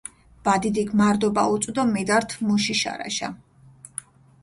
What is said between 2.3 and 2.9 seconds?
მუში